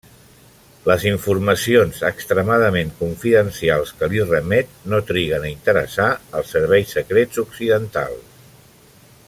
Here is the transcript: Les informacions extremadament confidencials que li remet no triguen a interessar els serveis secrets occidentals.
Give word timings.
Les 0.91 1.03
informacions 1.09 1.99
extremadament 2.09 2.89
confidencials 3.03 3.93
que 3.99 4.09
li 4.15 4.25
remet 4.31 4.73
no 4.95 5.03
triguen 5.11 5.45
a 5.49 5.53
interessar 5.53 6.11
els 6.41 6.53
serveis 6.57 6.97
secrets 6.99 7.45
occidentals. 7.49 8.49